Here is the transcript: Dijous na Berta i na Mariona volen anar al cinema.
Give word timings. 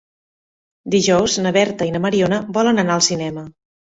Dijous 0.95 1.35
na 1.43 1.51
Berta 1.59 1.87
i 1.89 1.93
na 1.97 2.01
Mariona 2.07 2.39
volen 2.57 2.85
anar 2.85 2.95
al 2.97 3.07
cinema. 3.09 3.47